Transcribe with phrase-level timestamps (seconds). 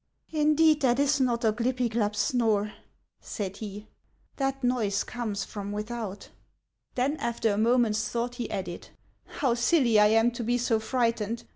[0.31, 2.73] "Indeed, that is not Oglypiglap's snore,"
[3.19, 3.85] said he;
[4.37, 6.29] "that noise comes from without."
[6.95, 8.89] Then, after a moment's thought, he added:"
[9.41, 11.43] How silly I am to be so frightened!